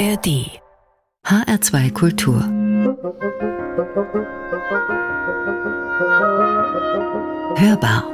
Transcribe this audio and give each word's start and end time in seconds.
ARD 0.00 0.48
HR2 1.26 1.92
Kultur 1.92 2.42
Hörbar 7.56 8.04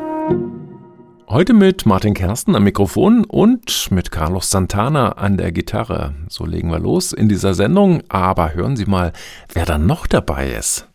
Heute 1.29 1.52
mit 1.52 1.86
Martin 1.86 2.14
Kersten 2.14 2.57
am 2.57 2.64
Mikrofon 2.64 3.25
und 3.25 3.93
mit 3.93 4.11
Carlos 4.11 4.50
Santana 4.50 5.12
an 5.12 5.36
der 5.36 5.52
Gitarre. 5.52 6.14
So 6.29 6.45
legen 6.45 6.72
wir 6.72 6.80
los 6.80 7.12
in 7.12 7.29
dieser 7.29 7.54
Sendung, 7.54 8.03
aber 8.09 8.55
hören 8.55 8.75
Sie 8.75 8.87
mal, 8.87 9.12
wer 9.53 9.64
dann 9.64 9.87
noch 9.87 10.09
dabei 10.09 10.50
ist. 10.50 10.89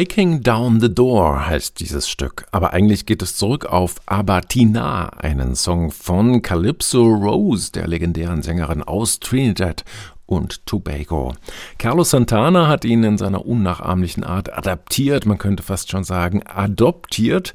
Breaking 0.00 0.42
Down 0.42 0.80
the 0.80 0.88
Door 0.88 1.46
heißt 1.46 1.78
dieses 1.78 2.08
Stück, 2.08 2.46
aber 2.52 2.72
eigentlich 2.72 3.04
geht 3.04 3.20
es 3.20 3.36
zurück 3.36 3.66
auf 3.66 3.96
Abatina, 4.06 5.10
einen 5.10 5.54
Song 5.54 5.90
von 5.90 6.40
Calypso 6.40 7.04
Rose, 7.04 7.70
der 7.70 7.86
legendären 7.86 8.40
Sängerin 8.40 8.82
aus 8.82 9.20
Trinidad 9.20 9.84
und 10.24 10.64
Tobago. 10.64 11.34
Carlos 11.76 12.08
Santana 12.08 12.66
hat 12.66 12.86
ihn 12.86 13.04
in 13.04 13.18
seiner 13.18 13.44
unnachahmlichen 13.44 14.24
Art 14.24 14.50
adaptiert, 14.50 15.26
man 15.26 15.36
könnte 15.36 15.62
fast 15.62 15.90
schon 15.90 16.04
sagen 16.04 16.44
adoptiert 16.46 17.52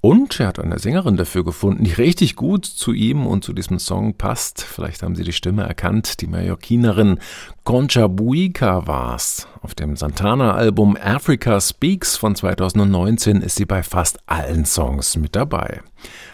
und 0.00 0.38
er 0.38 0.46
hat 0.48 0.60
eine 0.60 0.78
Sängerin 0.78 1.16
dafür 1.16 1.44
gefunden, 1.44 1.82
die 1.82 1.92
richtig 1.92 2.36
gut 2.36 2.64
zu 2.64 2.92
ihm 2.92 3.26
und 3.26 3.44
zu 3.44 3.52
diesem 3.52 3.80
Song 3.80 4.14
passt. 4.14 4.62
Vielleicht 4.62 5.02
haben 5.02 5.16
Sie 5.16 5.24
die 5.24 5.32
Stimme 5.32 5.64
erkannt. 5.64 6.20
Die 6.20 6.28
Mallorquinerin 6.28 7.18
Concha 7.64 8.06
Buica 8.06 8.86
war's. 8.86 9.48
Auf 9.60 9.74
dem 9.74 9.96
Santana-Album 9.96 10.96
Africa 11.02 11.60
Speaks 11.60 12.16
von 12.16 12.36
2019 12.36 13.42
ist 13.42 13.56
sie 13.56 13.66
bei 13.66 13.82
fast 13.82 14.20
allen 14.26 14.64
Songs 14.64 15.16
mit 15.16 15.34
dabei. 15.34 15.82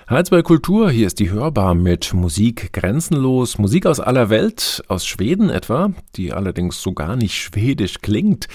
H2 0.07 0.43
Kultur, 0.43 0.91
hier 0.91 1.07
ist 1.07 1.19
die 1.19 1.31
Hörbar 1.31 1.75
mit 1.75 2.13
Musik 2.13 2.75
grenzenlos, 2.75 3.57
Musik 3.57 3.87
aus 3.87 4.01
aller 4.01 4.29
Welt, 4.29 4.85
aus 4.89 5.07
Schweden 5.07 5.49
etwa, 5.49 5.93
die 6.17 6.35
allerdings 6.35 6.83
so 6.83 6.93
gar 6.93 7.17
nicht 7.17 7.35
schwedisch 7.35 8.03
klingt. 8.03 8.47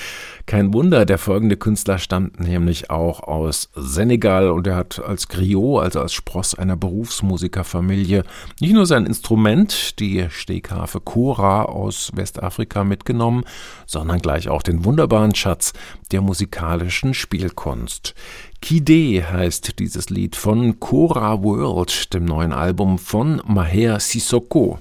Kein 0.46 0.74
Wunder, 0.76 1.06
der 1.06 1.18
folgende 1.18 1.58
Künstler 1.58 1.98
stammt 1.98 2.40
nämlich 2.40 2.92
auch 2.92 3.22
aus 3.24 3.70
Senegal 3.74 4.52
und 4.52 4.68
er 4.68 4.76
hat 4.76 5.00
als 5.00 5.28
Griot, 5.28 5.82
also 5.82 6.02
als 6.02 6.14
Spross 6.14 6.54
einer 6.54 6.78
Berufsmusikerfamilie, 6.78 8.26
nicht 8.60 8.74
nur 8.74 8.86
sein 8.86 9.08
Instrument, 9.08 10.00
die 10.00 10.28
Stegharfe 10.30 11.00
Kora 11.00 11.64
aus 11.64 12.12
Westafrika 12.14 12.84
mitgenommen, 12.84 13.44
sondern 13.88 14.20
gleich 14.20 14.50
auch 14.50 14.62
den 14.62 14.86
wunderbaren 14.86 15.34
Schatz 15.34 15.74
der 16.12 16.22
musikalischen 16.22 17.16
Spielkunst. 17.16 18.14
Kide 18.62 19.32
heißt 19.32 19.80
dieses 19.80 20.10
Lied 20.10 20.36
von 20.36 20.80
Kora 20.80 21.42
World, 21.44 22.14
dem 22.14 22.26
neuen 22.26 22.52
Album 22.52 23.00
von 23.00 23.42
Maher 23.46 24.00
Sissoko. 24.00 24.80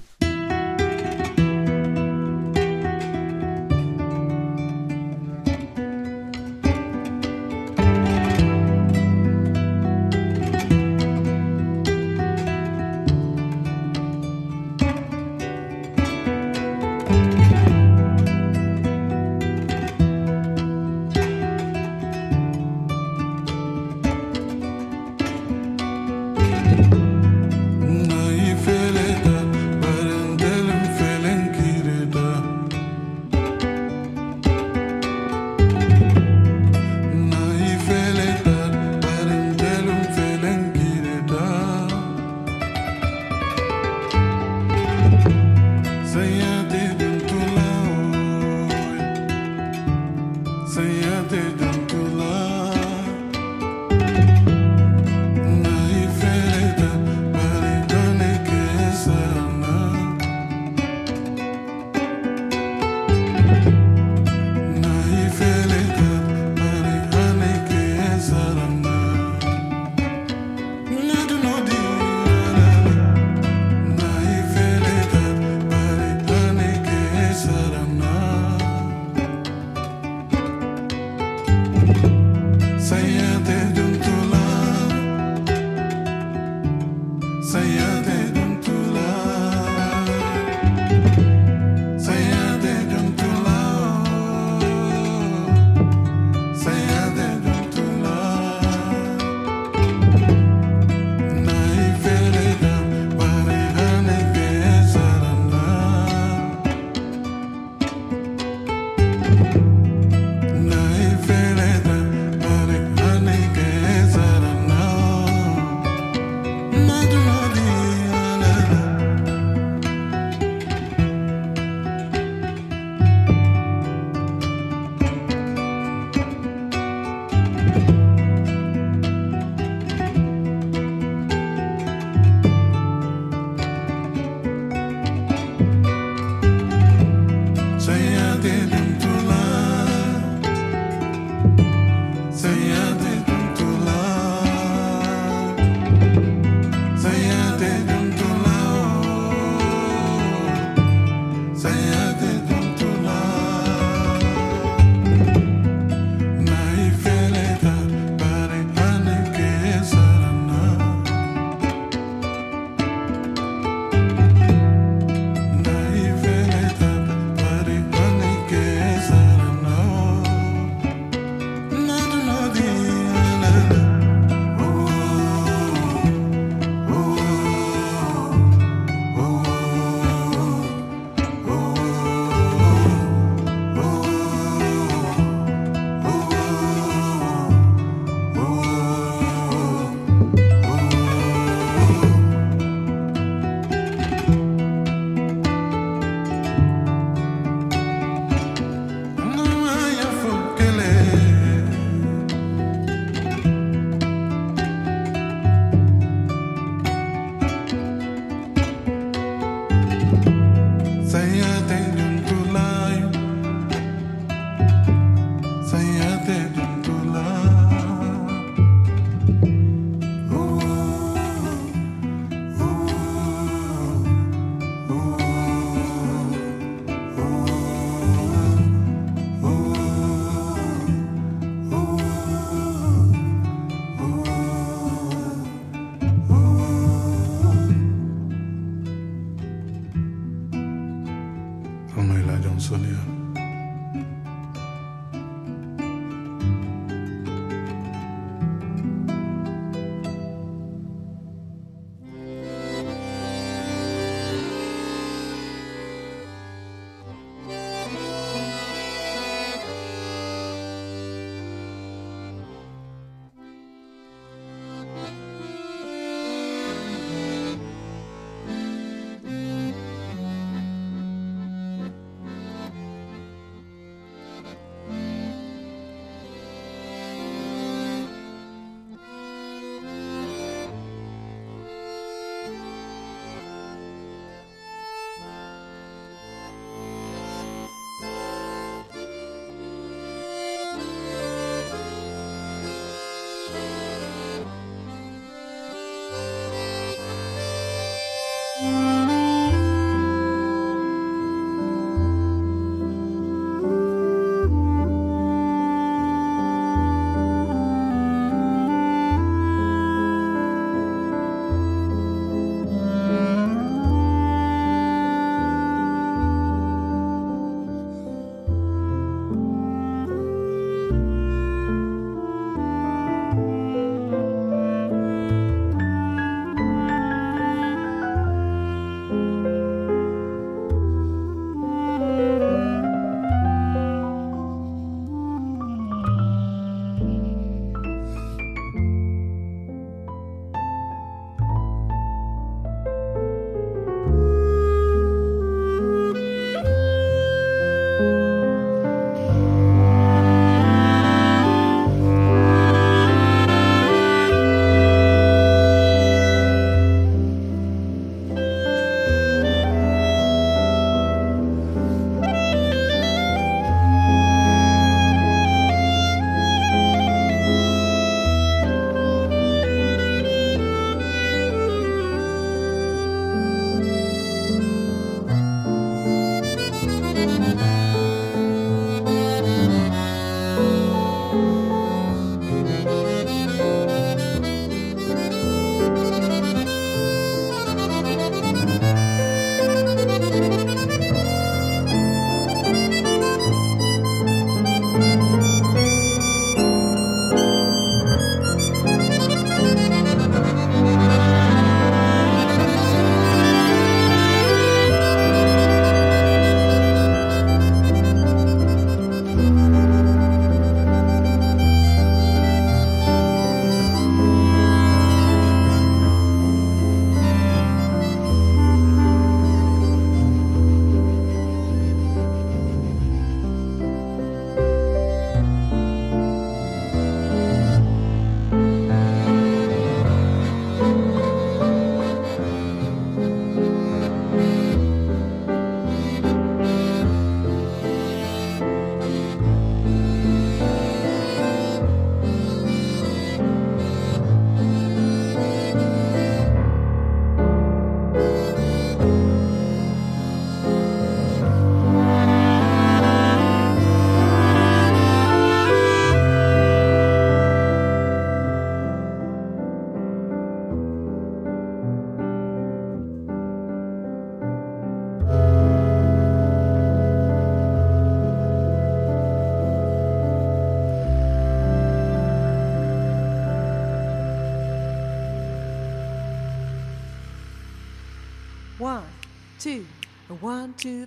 Two, 479.59 479.85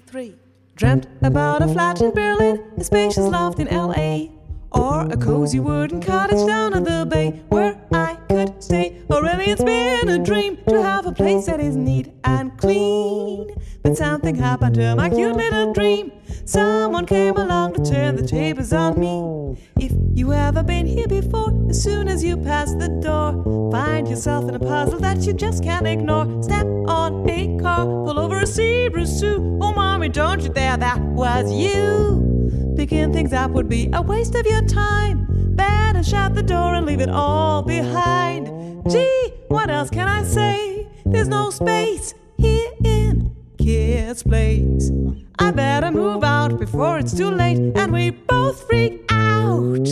three. 0.07 0.35
Dreamt 0.77 1.07
about 1.23 1.63
a 1.63 1.69
flat 1.69 2.03
in 2.03 2.13
Berlin, 2.13 2.63
a 2.77 2.85
spacious 2.85 3.27
loft 3.31 3.59
in 3.59 3.67
LA, 3.69 4.27
or 4.73 5.07
a 5.11 5.17
cozy 5.17 5.59
wooden 5.59 6.03
cottage 6.03 6.47
down 6.47 6.75
at 6.75 6.85
the 6.85 7.07
bay 7.09 7.43
where 7.49 7.81
I 7.93 8.17
could 8.29 8.63
stay. 8.63 9.03
Or 9.09 9.23
really, 9.23 9.47
it's 9.47 9.65
been 9.65 10.09
a 10.09 10.19
dream 10.19 10.59
to 10.69 10.83
have 10.83 11.07
a 11.07 11.13
place 11.13 11.47
that 11.47 11.61
is 11.61 11.77
neat 11.77 12.13
and 12.25 12.57
clean. 12.59 13.55
But 13.83 13.97
something 13.97 14.37
happened 14.37 14.77
to 14.77 14.95
my 14.95 15.11
cute 15.11 15.37
little 15.37 15.73
dream. 15.73 16.13
Someone 16.45 17.05
came 17.05 17.37
along 17.37 17.75
to 17.75 17.85
turn 17.85 18.17
the 18.17 18.27
tables 18.27 18.73
on 18.73 18.99
me. 18.99 19.59
If 19.77 19.93
you 20.15 20.33
ever 20.33 20.63
been 20.63 20.87
here 20.87 21.09
before, 21.09 21.53
as 21.69 21.83
soon 21.83 22.07
as 22.07 22.23
you 22.23 22.37
pass 22.37 22.73
the 22.75 22.89
door, 22.89 23.71
find 23.73 24.09
yourself 24.09 24.49
in 24.49 24.55
a 24.55 24.61
puzzle 24.61 25.01
that 25.01 25.23
you 25.23 25.33
just 25.33 25.65
can't 25.65 25.87
ignore. 25.87 26.43
Step 26.43 26.67
on 26.87 27.29
a 27.29 27.59
car, 27.59 27.85
pull 27.85 28.19
over 28.19 28.41
a 28.41 28.47
zebra 28.47 29.05
zoo. 29.05 29.59
Oh, 29.61 29.73
mommy, 29.73 30.09
don't 30.09 30.41
you 30.43 30.49
dare, 30.49 30.77
that 30.77 31.01
was 31.01 31.53
you. 31.53 32.75
Picking 32.77 33.13
things 33.13 33.33
up 33.33 33.51
would 33.51 33.69
be 33.69 33.91
a 33.93 34.01
waste 34.01 34.35
of 34.37 34.47
your 34.47 34.63
time. 34.63 35.27
Better 35.57 36.03
shut 36.03 36.35
the 36.35 36.43
door 36.43 36.75
and 36.75 36.87
leave 36.87 37.01
it 37.01 37.11
all 37.11 37.63
behind. 37.63 38.47
Gee, 38.91 39.33
what 39.49 39.71
else 39.71 39.91
can 39.91 40.09
I 40.09 40.23
say? 40.23 40.89
There's 41.05 41.29
no 41.29 41.51
space 41.51 42.15
here 42.39 42.71
in 42.85 43.22
Kids 43.63 44.25
Place. 44.25 44.91
I 45.39 45.53
better 45.53 45.93
move 45.93 46.25
out 46.25 46.59
before 46.59 46.99
it's 46.99 47.17
too 47.17 47.31
late 47.31 47.59
and 47.77 47.93
we 47.93 48.11
both 48.11 48.67
freak 48.67 49.05
out. 49.13 49.87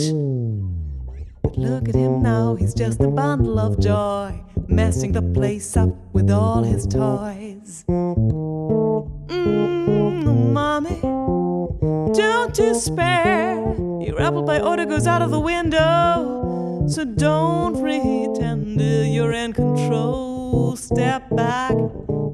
But 1.41 1.57
look 1.57 1.87
at 1.87 1.95
him 1.95 2.21
now, 2.21 2.55
he's 2.55 2.73
just 2.73 2.99
a 2.99 3.07
bundle 3.07 3.57
of 3.59 3.79
joy, 3.79 4.37
messing 4.67 5.13
the 5.13 5.21
place 5.21 5.77
up 5.77 5.89
with 6.11 6.29
all 6.29 6.63
his 6.63 6.85
toys. 6.85 7.85
Mmm, 9.29 10.51
mommy. 10.51 10.99
don't 12.13 12.53
despair. 12.53 13.55
Your 14.01 14.21
apple 14.21 14.43
pie 14.43 14.59
order 14.59 14.85
goes 14.85 15.07
out 15.07 15.21
of 15.21 15.31
the 15.31 15.39
window. 15.39 16.85
So 16.89 17.05
don't 17.05 17.79
pretend 17.79 18.81
you're 18.81 19.31
in 19.31 19.53
control. 19.53 20.75
Step 20.75 21.29
back, 21.35 21.75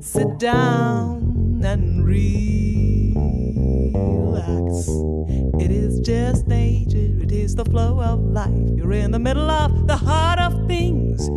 sit 0.07 0.39
down, 0.39 1.61
and 1.65 2.05
relax. 2.05 2.47
It 5.61 5.69
is 5.69 5.99
just 5.99 6.47
nature, 6.47 7.21
it 7.21 7.33
is 7.33 7.55
the 7.55 7.65
flow 7.65 7.99
of 8.01 8.21
life. 8.21 8.69
You're 8.73 8.93
in 8.93 9.11
the 9.11 9.19
middle 9.19 9.51
of 9.51 9.85
the 9.85 9.97
heart 9.97 10.39
of 10.39 10.65
things. 10.65 11.27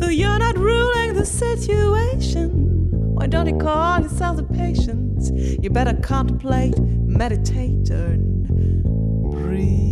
Though 0.00 0.08
you're 0.08 0.40
not 0.40 0.58
ruling 0.58 1.14
the 1.14 1.24
situation. 1.24 2.90
Why 3.14 3.28
don't 3.28 3.46
you 3.46 3.58
call 3.58 4.00
yourself 4.00 4.40
a 4.40 4.42
patience? 4.42 5.30
You 5.62 5.70
better 5.70 5.94
contemplate, 5.94 6.76
meditate, 6.80 7.90
and 7.90 8.82
breathe 9.30 9.86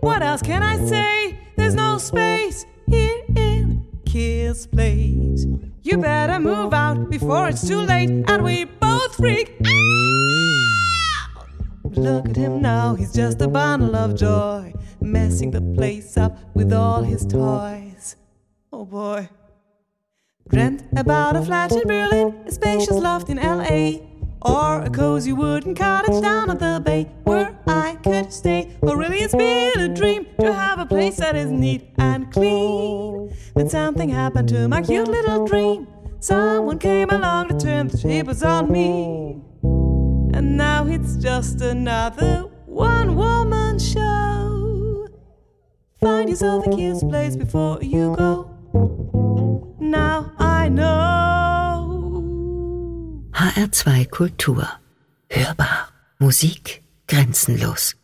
What 0.00 0.22
else 0.22 0.42
can 0.42 0.62
I 0.62 0.76
say? 0.86 1.38
There's 1.56 1.74
no 1.74 1.98
space 1.98 2.64
here 2.86 3.24
in 3.34 3.84
Kiss 4.06 4.68
Place. 4.68 5.46
You 5.82 5.98
better 5.98 6.38
move 6.38 6.72
out 6.72 7.10
before 7.10 7.48
it's 7.48 7.66
too 7.66 7.80
late 7.80 8.10
and 8.28 8.44
we 8.44 8.66
both 8.66 9.16
freak 9.16 9.56
out. 9.66 11.48
Look 11.96 12.28
at 12.28 12.36
him 12.36 12.62
now, 12.62 12.94
he's 12.94 13.12
just 13.12 13.42
a 13.42 13.48
bundle 13.48 13.96
of 13.96 14.14
joy, 14.14 14.72
messing 15.00 15.50
the 15.50 15.60
place 15.74 16.16
up 16.16 16.38
with 16.54 16.72
all 16.72 17.02
his 17.02 17.26
toys. 17.26 18.14
Oh 18.72 18.84
boy. 18.84 19.28
Dreamt 20.48 20.83
about 20.96 21.36
a 21.36 21.42
flat 21.42 21.72
in 21.72 21.86
Berlin, 21.86 22.34
a 22.46 22.52
spacious 22.52 22.96
loft 22.96 23.28
in 23.28 23.38
LA, 23.38 23.98
or 24.42 24.82
a 24.82 24.90
cozy 24.90 25.32
wooden 25.32 25.74
cottage 25.74 26.20
down 26.22 26.50
at 26.50 26.58
the 26.58 26.80
bay 26.84 27.10
where 27.24 27.58
I 27.66 27.96
could 28.02 28.32
stay. 28.32 28.76
Or 28.82 28.96
really, 28.96 29.18
it's 29.18 29.34
been 29.34 29.80
a 29.80 29.88
dream 29.94 30.26
to 30.40 30.52
have 30.52 30.78
a 30.78 30.86
place 30.86 31.16
that 31.16 31.34
is 31.34 31.50
neat 31.50 31.90
and 31.98 32.32
clean. 32.32 33.34
Then 33.54 33.68
something 33.68 34.08
happened 34.08 34.48
to 34.50 34.68
my 34.68 34.82
cute 34.82 35.08
little 35.08 35.46
dream. 35.46 35.86
Someone 36.20 36.78
came 36.78 37.10
along 37.10 37.48
to 37.48 37.58
turn 37.58 37.88
the 37.88 37.98
tables 37.98 38.42
on 38.42 38.70
me. 38.70 39.40
And 40.34 40.56
now 40.56 40.86
it's 40.86 41.16
just 41.16 41.60
another 41.60 42.44
one 42.66 43.16
woman 43.16 43.78
show. 43.78 45.08
Find 46.00 46.28
yourself 46.28 46.66
a 46.66 46.70
kiss 46.70 47.02
place 47.02 47.36
before 47.36 47.82
you 47.82 48.14
go. 48.16 48.50
Now 49.80 50.32
I 50.38 50.53
know. 50.68 51.24
HR2 53.32 54.06
Kultur. 54.10 54.66
Hörbar. 55.28 55.88
Musik 56.18 56.82
grenzenlos. 57.06 57.96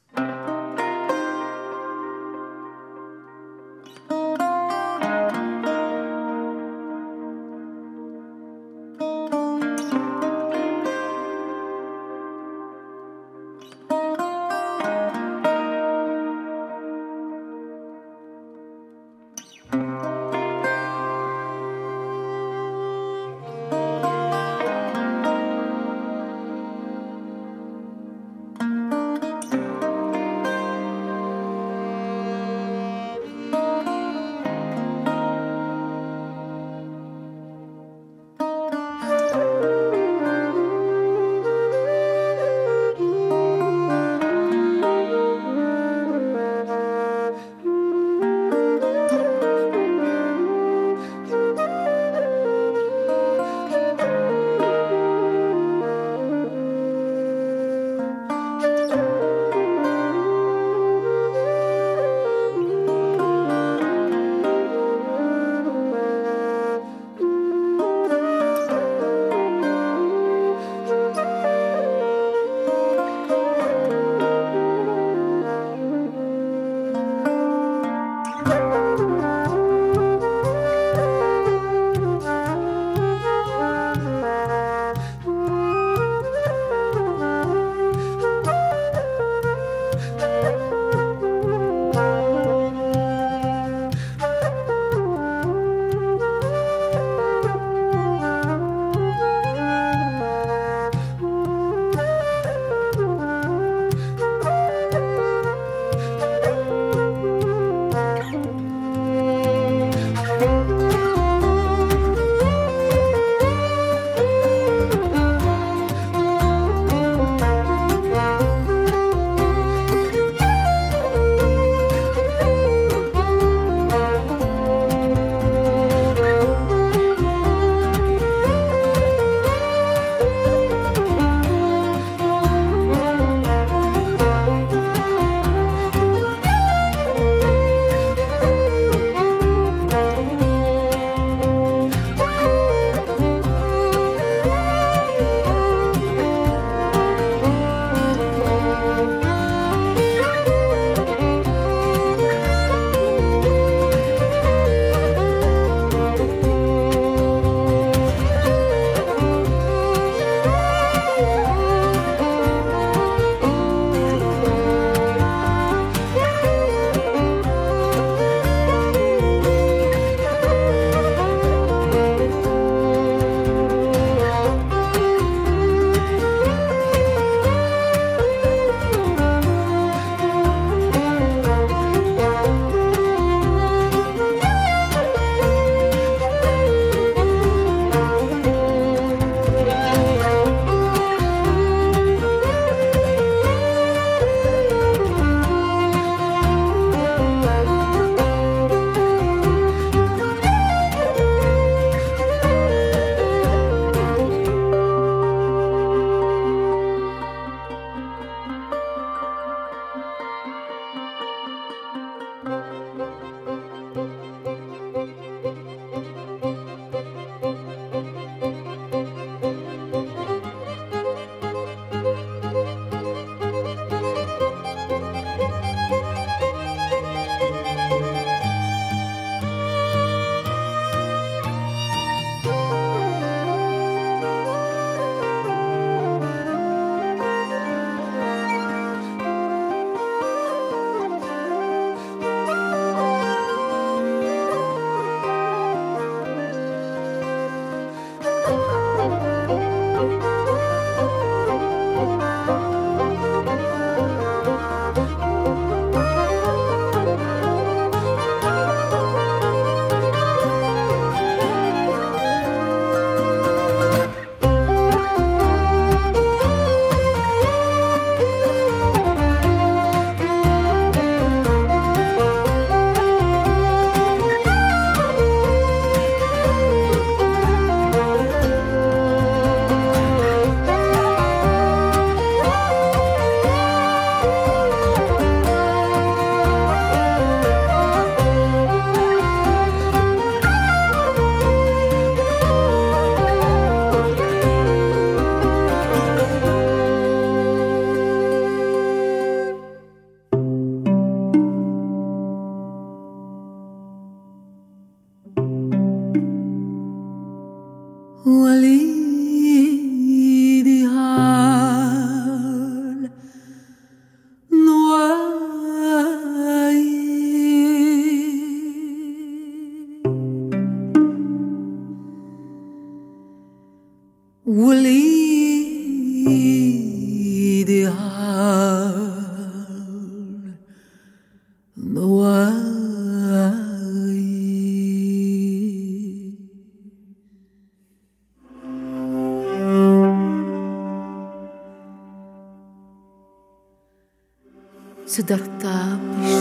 څه 345.13 345.21
درته 345.31 345.77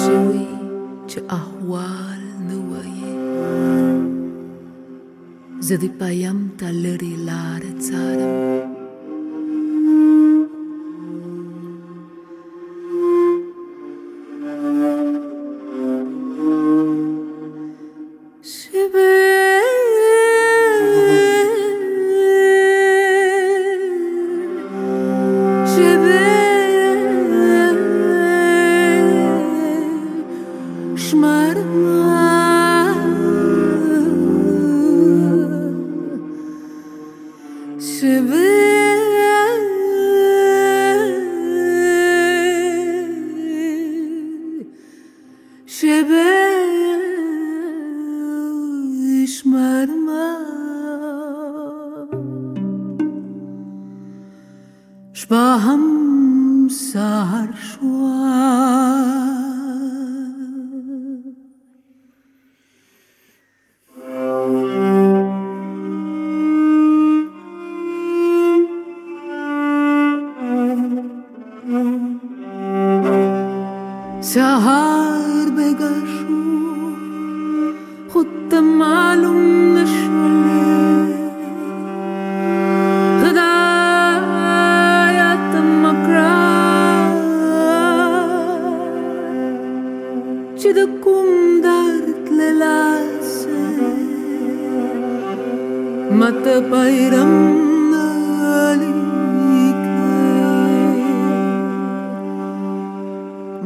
شوي 0.01 0.49
چې 1.10 1.19
احوال 1.39 2.21
نه 2.47 2.58
وایې 2.69 3.15
زه 5.67 5.75
د 5.84 5.86
پایم 5.99 6.39
ته 6.60 6.67
لرې 6.84 7.15
لاره 7.29 7.71
څارم. 7.86 8.68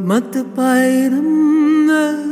مت 0.08 0.34
bayram 0.56 2.23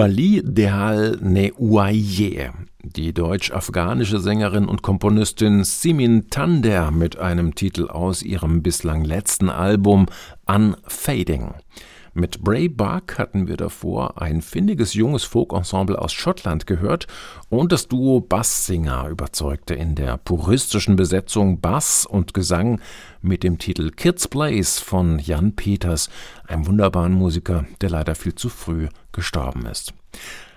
Wali 0.00 0.40
Dehal 0.42 1.18
Neuaye, 1.20 2.52
die 2.82 3.12
deutsch-afghanische 3.12 4.18
Sängerin 4.18 4.64
und 4.64 4.80
Komponistin 4.80 5.62
Simin 5.62 6.30
Tander 6.30 6.90
mit 6.90 7.18
einem 7.18 7.54
Titel 7.54 7.86
aus 7.88 8.22
ihrem 8.22 8.62
bislang 8.62 9.04
letzten 9.04 9.50
Album 9.50 10.06
Unfading. 10.46 11.52
Mit 12.12 12.40
Bray 12.42 12.68
Buck 12.68 13.18
hatten 13.18 13.46
wir 13.46 13.56
davor 13.56 14.20
ein 14.20 14.42
findiges 14.42 14.94
junges 14.94 15.22
Folkensemble 15.22 15.96
aus 15.96 16.12
Schottland 16.12 16.66
gehört 16.66 17.06
und 17.50 17.70
das 17.70 17.86
Duo 17.86 18.20
Basssinger 18.20 19.08
überzeugte 19.08 19.74
in 19.74 19.94
der 19.94 20.16
puristischen 20.16 20.96
Besetzung 20.96 21.60
Bass 21.60 22.06
und 22.06 22.34
Gesang 22.34 22.80
mit 23.22 23.44
dem 23.44 23.58
Titel 23.58 23.90
Kids 23.90 24.26
Place 24.26 24.80
von 24.80 25.20
Jan 25.20 25.54
Peters, 25.54 26.10
einem 26.48 26.66
wunderbaren 26.66 27.12
Musiker, 27.12 27.66
der 27.80 27.90
leider 27.90 28.16
viel 28.16 28.34
zu 28.34 28.48
früh 28.48 28.88
gestorben 29.12 29.66
ist. 29.66 29.94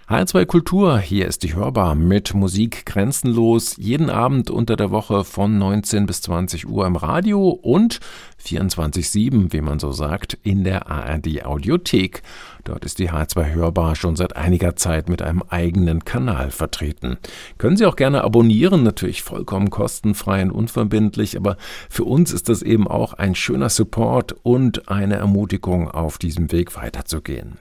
H2 0.10 0.46
Kultur, 0.46 1.00
hier 1.00 1.30
ist 1.30 1.44
die 1.44 1.56
Hörbar 1.56 1.96
mit 1.96 2.34
Musik 2.34 2.86
grenzenlos, 2.86 3.78
jeden 3.78 4.10
Abend 4.10 4.52
unter 4.52 4.76
der 4.76 4.92
Woche 4.92 5.24
von 5.24 5.58
19 5.58 6.08
bis 6.08 6.22
20 6.24 6.68
Uhr 6.68 6.86
im 6.86 6.98
Radio 6.98 7.48
und 7.48 8.02
24-7, 8.46 9.54
wie 9.54 9.62
man 9.62 9.80
so 9.80 9.94
sagt, 9.94 10.38
in 10.44 10.66
der 10.66 10.92
ARD 10.92 11.46
Audiothek. 11.46 12.22
Dort 12.66 12.84
ist 12.84 13.00
die 13.00 13.12
H2 13.12 13.54
Hörbar 13.54 13.96
schon 13.96 14.18
seit 14.18 14.36
einiger 14.36 14.76
Zeit 14.76 15.08
mit 15.08 15.22
einem 15.22 15.42
eigenen 15.48 16.04
Kanal 16.04 16.52
vertreten. 16.52 17.18
Können 17.58 17.78
Sie 17.78 17.86
auch 17.86 17.96
gerne 17.96 18.26
abonnieren, 18.26 18.84
natürlich 18.84 19.24
vollkommen 19.24 19.70
kostenfrei 19.70 20.42
und 20.42 20.52
unverbindlich, 20.52 21.38
aber 21.38 21.56
für 21.90 22.04
uns 22.04 22.34
ist 22.34 22.50
das 22.50 22.62
eben 22.62 22.90
auch 22.90 23.14
ein 23.14 23.36
schöner 23.36 23.70
Support 23.70 24.36
und 24.44 24.90
eine 24.90 25.16
Ermutigung, 25.16 25.90
auf 25.90 26.18
diesem 26.18 26.52
Weg 26.52 26.76
weiterzugehen. 26.76 27.58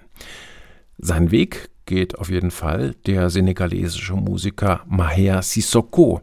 Sein 0.99 1.31
Weg 1.31 1.71
geht 1.87 2.19
auf 2.19 2.31
jeden 2.31 2.51
Fall. 2.51 2.95
Der 3.07 3.31
senegalesische 3.31 4.15
Musiker 4.15 4.81
Maher 4.87 5.43
Sissoko, 5.43 6.21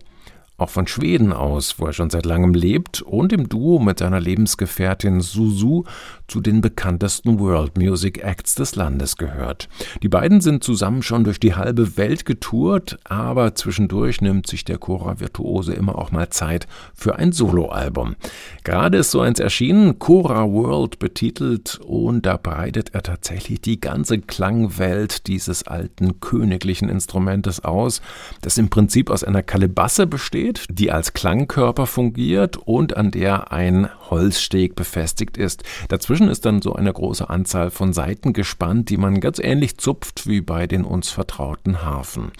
auch 0.57 0.69
von 0.69 0.87
Schweden 0.87 1.33
aus, 1.33 1.79
wo 1.79 1.85
er 1.87 1.93
schon 1.93 2.09
seit 2.09 2.25
langem 2.25 2.53
lebt 2.53 3.01
und 3.01 3.31
im 3.33 3.49
Duo 3.49 3.79
mit 3.79 3.99
seiner 3.99 4.19
Lebensgefährtin 4.19 5.21
Suzu 5.21 5.85
zu 6.29 6.41
den 6.41 6.61
bekanntesten 6.61 7.39
World 7.39 7.77
Music 7.77 8.23
Acts 8.23 8.55
des 8.55 8.75
Landes 8.75 9.17
gehört. 9.17 9.67
Die 10.03 10.09
beiden 10.09 10.41
sind 10.41 10.63
zusammen 10.63 11.01
schon 11.01 11.23
durch 11.23 11.39
die 11.39 11.55
halbe 11.55 11.97
Welt 11.97 12.25
getourt, 12.25 12.97
aber 13.03 13.55
zwischendurch 13.55 14.21
nimmt 14.21 14.47
sich 14.47 14.63
der 14.63 14.77
Chora-Virtuose 14.77 15.73
immer 15.73 15.97
auch 15.97 16.11
mal 16.11 16.29
Zeit 16.29 16.67
für 16.93 17.15
ein 17.15 17.31
Soloalbum. 17.31 18.15
Gerade 18.63 18.99
ist 18.99 19.11
so 19.11 19.21
eins 19.21 19.39
erschienen, 19.39 19.99
Chora 19.99 20.49
World 20.51 20.99
betitelt 20.99 21.79
und 21.83 22.25
da 22.25 22.37
breitet 22.37 22.93
er 22.93 23.03
tatsächlich 23.03 23.61
die 23.61 23.79
ganze 23.79 24.19
Klangwelt 24.19 25.27
dieses 25.27 25.67
alten 25.67 26.19
königlichen 26.19 26.89
Instrumentes 26.89 27.63
aus, 27.63 28.01
das 28.41 28.57
im 28.57 28.69
Prinzip 28.69 29.09
aus 29.09 29.23
einer 29.23 29.43
Kalebasse 29.43 30.05
besteht, 30.05 30.65
die 30.69 30.91
als 30.91 31.13
Klangkörper 31.13 31.87
fungiert 31.87 32.57
und 32.57 32.95
an 32.95 33.11
der 33.11 33.51
ein 33.51 33.89
Holzsteg 34.09 34.75
befestigt 34.75 35.37
ist. 35.37 35.63
Dazwischen 35.87 36.18
Dazwischen 36.19 36.31
ist 36.33 36.45
dann 36.45 36.61
so 36.61 36.73
eine 36.73 36.91
große 36.91 37.29
Anzahl 37.29 37.71
von 37.71 37.93
Saiten 37.93 38.33
gespannt, 38.33 38.89
die 38.89 38.97
man 38.97 39.21
ganz 39.21 39.39
ähnlich 39.39 39.77
zupft 39.77 40.27
wie 40.27 40.41
bei 40.41 40.67
den 40.67 40.83
uns 40.83 41.09
vertrauten 41.09 41.81
Harfen. 41.81 42.33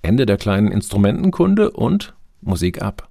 Ende 0.00 0.24
der 0.24 0.38
kleinen 0.38 0.72
Instrumentenkunde 0.72 1.72
und 1.72 2.14
Musik 2.40 2.80
ab. 2.80 3.10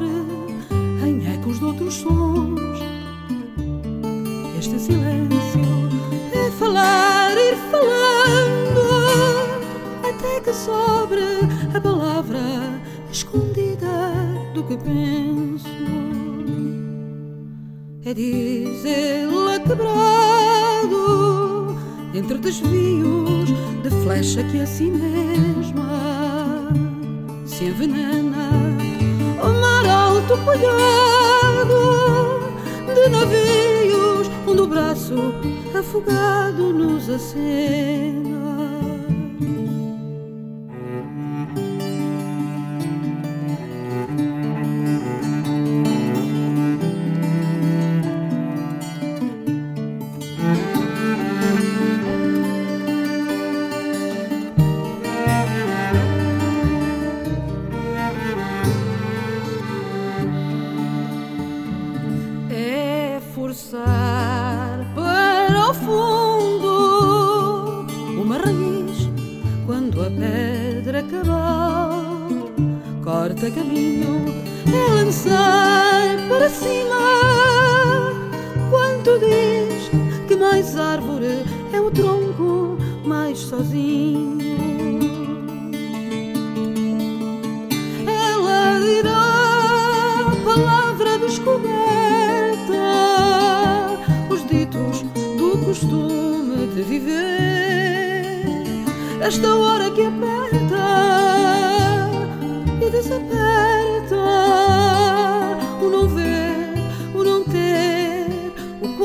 pobre 0.00 1.08
em 1.08 1.32
ecos 1.32 1.58
de 1.58 1.64
outros 1.64 1.94
sons. 1.94 2.80
Este 4.58 4.78
silêncio 4.78 5.60
é 6.32 6.50
falar, 6.52 7.36
ir 7.36 7.56
falando, 7.70 8.80
até 10.08 10.40
que 10.40 10.52
sobre 10.52 11.20
a 11.74 11.80
palavra 11.80 12.40
escondida 13.10 14.12
do 14.54 14.62
que 14.64 14.76
penso. 14.76 15.68
É 18.04 18.14
dizer-la 18.14 19.60
quebrado 19.60 21.00
entre 22.14 22.38
desvios 22.38 23.50
de 23.82 23.90
flecha 24.02 24.42
que 24.44 24.60
a 24.60 24.66
si 24.66 24.90
mesma 24.90 26.68
se 27.46 27.66
envenena 27.66 28.09
apagado 30.40 31.70
de 32.94 33.08
navios 33.10 34.30
onde 34.46 34.60
o 34.60 34.66
braço 34.66 35.34
afogado 35.78 36.72
nos 36.72 37.08
acende. 37.10 38.29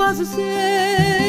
quase 0.05 0.23
sempre. 0.23 1.24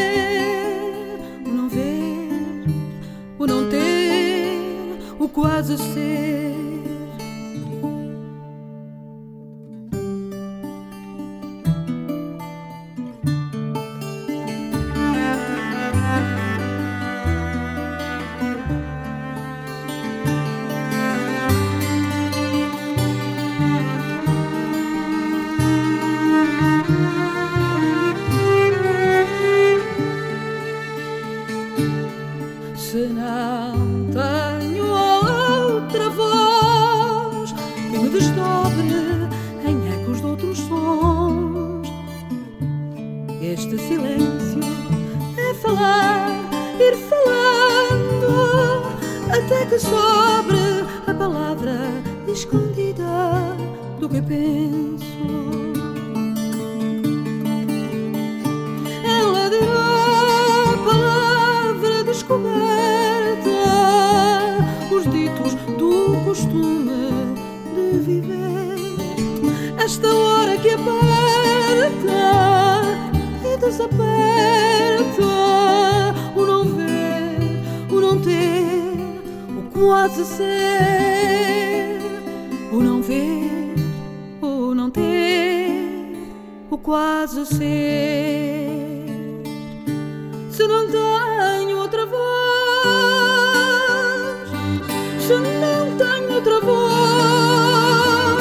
se 95.26 95.32
não 95.34 95.96
tenho 95.96 96.32
outra 96.34 96.60
voz, 96.60 98.38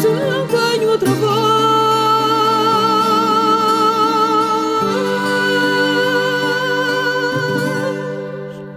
se 0.00 0.08
não 0.08 0.46
tenho 0.46 0.90
outra 0.90 1.10
voz. 1.10 1.42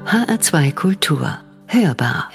HR2 0.06 0.74
Kultur. 0.74 1.40
Hörbar. 1.68 2.30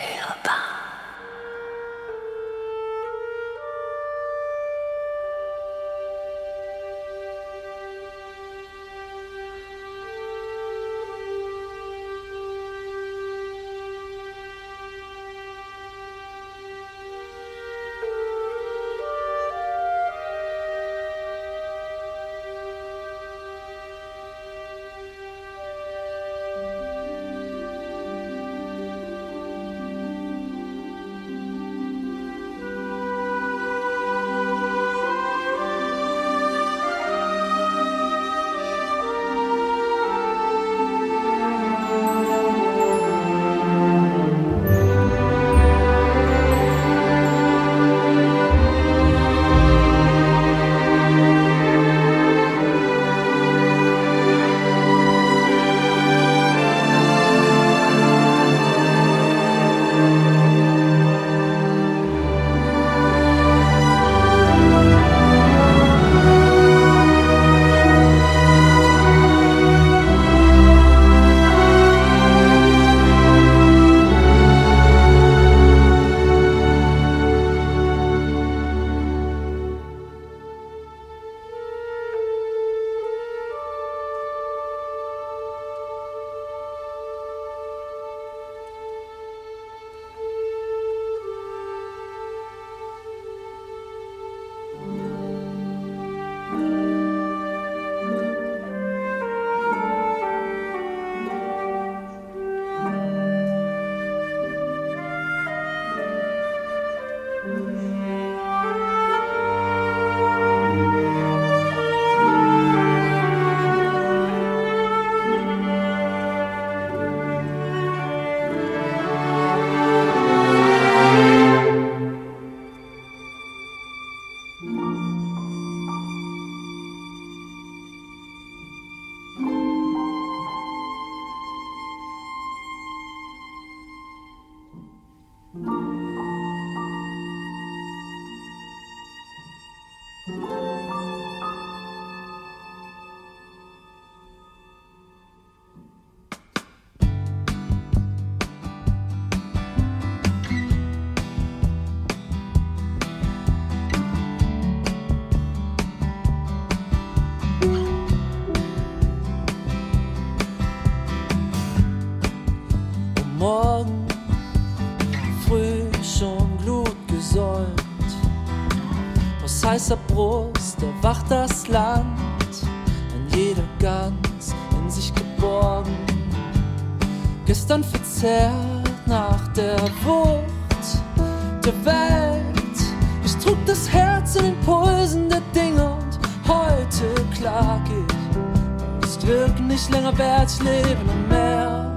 Glück 189.31 189.61
nicht 189.61 189.89
länger 189.91 190.19
wert, 190.19 190.51
ich 190.51 190.59
lebe 190.61 191.05
nur 191.05 191.15
mehr, 191.29 191.97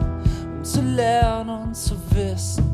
um 0.56 0.64
zu 0.64 0.82
lernen 0.82 1.50
und 1.50 1.76
zu 1.76 1.96
wissen 2.12 2.70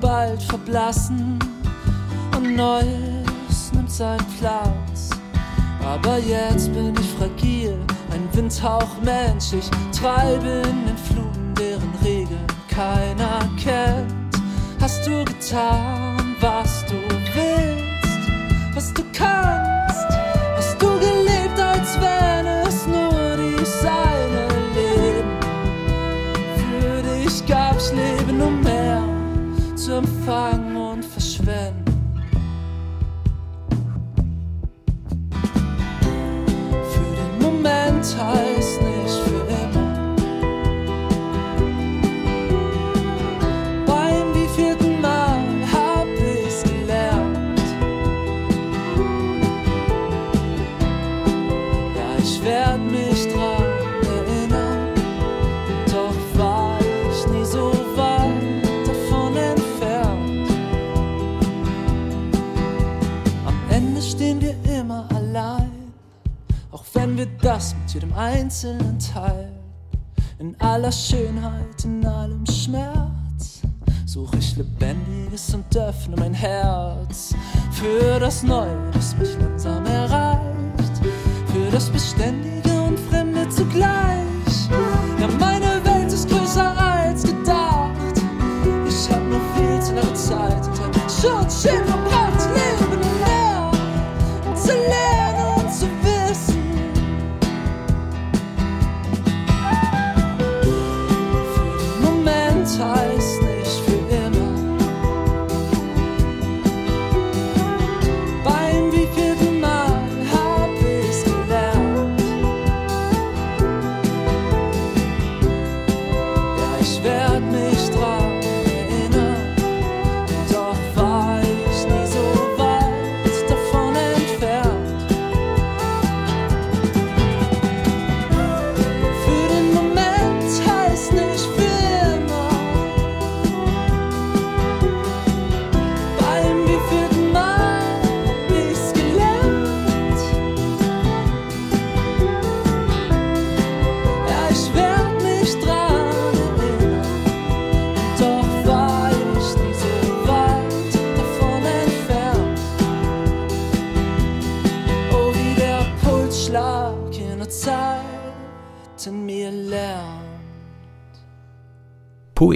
bald 0.00 0.42
verblassen 0.42 1.38
und 2.36 2.56
Neues 2.56 3.72
nimmt 3.72 3.90
seinen 3.90 4.26
Platz. 4.38 4.83
Aber 5.84 6.18
jetzt 6.18 6.72
bin 6.72 6.94
ich 6.98 7.08
fragil, 7.18 7.78
ein 8.10 8.26
Windhauch 8.32 9.00
Mensch, 9.02 9.52
ich 9.52 9.68
treibe 9.96 10.62
in 10.66 10.86
den 10.86 10.96
Fluten, 10.96 11.54
deren 11.54 11.92
Regeln 12.02 12.46
keiner 12.68 13.40
kennt. 13.62 14.12
Hast 14.80 15.06
du 15.06 15.24
getan, 15.24 16.36
was 16.40 16.84
du 16.86 16.94
willst, 17.34 18.74
was 18.74 18.94
du 18.94 19.02
kannst? 19.12 20.06
Hast 20.56 20.80
du 20.80 20.88
gelebt, 20.98 21.60
als 21.60 21.98
wenn 22.00 22.46
es 22.46 22.86
nur 22.86 23.36
die 23.36 23.64
seine 23.64 24.48
Leben 24.74 25.38
für 26.56 27.02
dich 27.02 27.46
gab, 27.46 27.76
ich 27.76 27.92
lebe 27.92 28.32
nur 28.32 28.50
mehr 28.50 29.02
zu 29.76 29.92
empfangen 29.92 30.53
jedem 67.94 68.12
einzelnen 68.14 68.98
Teil. 68.98 69.52
In 70.40 70.60
aller 70.60 70.90
Schönheit, 70.90 71.84
in 71.84 72.04
allem 72.04 72.44
Schmerz, 72.46 73.62
suche 74.04 74.36
ich 74.38 74.56
Lebendiges 74.56 75.54
und 75.54 75.76
öffne 75.76 76.16
mein 76.16 76.34
Herz 76.34 77.34
für 77.70 78.18
das 78.18 78.42
Neue, 78.42 78.76
das 78.92 79.16
mich 79.16 79.36
langsam 79.38 79.86
erreicht, 79.86 81.00
für 81.52 81.70
das 81.70 81.88
Beständige 81.88 82.82
und 82.82 82.98
Fremde 82.98 83.48
zugleich. 83.48 84.68
Ja, 85.20 85.28
meine 85.38 85.84
Welt 85.84 86.12
ist 86.12 86.28
größer 86.28 86.76
als 86.76 87.22
gedacht. 87.22 87.94
Ich 88.88 89.08
hab 89.10 89.22
nur 89.22 89.40
viel 89.54 89.80
zu 89.80 89.94
lange 89.94 90.14
Zeit 90.14 90.66
und 90.66 90.80
hab 90.80 91.10
Schutzschild 91.10 91.74
verbracht. 91.76 91.83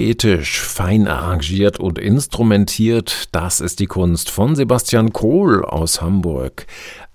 Poetisch, 0.09 0.61
fein 0.61 1.07
arrangiert 1.07 1.79
und 1.79 1.99
instrumentiert, 1.99 3.27
das 3.31 3.61
ist 3.61 3.79
die 3.79 3.85
Kunst 3.85 4.31
von 4.31 4.55
Sebastian 4.55 5.13
Kohl 5.13 5.63
aus 5.63 6.01
Hamburg. 6.01 6.65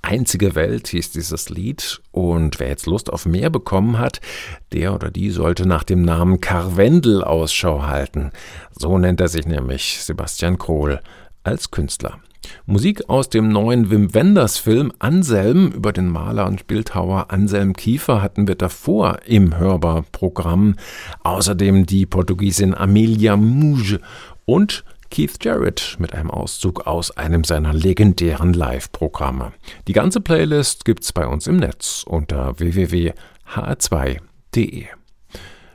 Einzige 0.01 0.55
Welt 0.55 0.87
hieß 0.87 1.11
dieses 1.11 1.51
Lied 1.51 2.01
und 2.13 2.61
wer 2.61 2.69
jetzt 2.69 2.87
Lust 2.87 3.13
auf 3.13 3.27
mehr 3.27 3.51
bekommen 3.51 3.99
hat, 3.99 4.21
der 4.73 4.95
oder 4.95 5.11
die 5.11 5.31
sollte 5.31 5.67
nach 5.67 5.83
dem 5.83 6.03
Namen 6.03 6.41
Karwendel 6.41 7.25
Ausschau 7.25 7.83
halten. 7.83 8.31
So 8.79 8.97
nennt 8.97 9.21
er 9.21 9.29
sich 9.29 9.45
nämlich 9.45 9.99
Sebastian 10.01 10.57
Kohl 10.59 11.01
als 11.43 11.73
Künstler. 11.73 12.21
Musik 12.67 13.09
aus 13.09 13.29
dem 13.29 13.49
neuen 13.49 13.91
Wim 13.91 14.15
Wenders 14.15 14.59
Film 14.59 14.93
Anselm 14.99 15.73
über 15.73 15.93
den 15.93 16.09
Maler 16.09 16.47
und 16.47 16.67
Bildhauer 16.67 17.31
Anselm 17.31 17.75
Kiefer 17.75 18.23
hatten 18.23 18.49
wir 18.49 18.55
davor 18.55 19.19
im 19.27 19.59
Hörbar-Programm. 19.59 20.77
Außerdem 21.23 21.87
die 21.87 22.07
Portugiesin 22.07 22.75
Amelia 22.75 23.37
Muge 23.37 24.01
und 24.45 24.85
Keith 25.11 25.43
Jarrett 25.43 25.97
mit 25.99 26.13
einem 26.13 26.31
Auszug 26.31 26.87
aus 26.87 27.17
einem 27.17 27.45
seiner 27.45 27.73
legendären 27.73 28.53
Live-Programme. 28.53 29.53
Die 29.87 29.93
ganze 29.93 30.21
Playlist 30.21 30.85
gibt's 30.85 31.13
bei 31.13 31.25
uns 31.27 31.47
im 31.47 31.59
Netz 31.59 32.05
unter 32.07 32.59
www.hr2.de. 32.59 34.87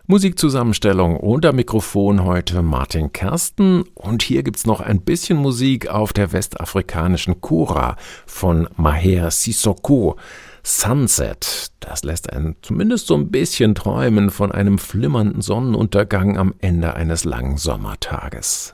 Musikzusammenstellung 0.09 1.17
unter 1.17 1.53
Mikrofon 1.53 2.23
heute 2.23 2.63
Martin 2.63 3.13
Kersten 3.13 3.83
und 3.93 4.23
hier 4.23 4.41
gibt's 4.41 4.65
noch 4.65 4.81
ein 4.81 5.01
bisschen 5.01 5.37
Musik 5.37 5.87
auf 5.87 6.13
der 6.13 6.33
westafrikanischen 6.33 7.41
Kura 7.41 7.95
von 8.25 8.67
Maher 8.75 9.29
Sissoko. 9.29 10.17
Sunset, 10.63 11.67
das 11.79 12.03
lässt 12.03 12.33
einen 12.33 12.55
zumindest 12.63 13.05
so 13.05 13.13
ein 13.13 13.29
bisschen 13.29 13.75
träumen 13.75 14.31
von 14.31 14.51
einem 14.51 14.79
flimmernden 14.79 15.43
Sonnenuntergang 15.43 16.39
am 16.39 16.55
Ende 16.57 16.95
eines 16.95 17.23
langen 17.23 17.57
Sommertages. 17.57 18.73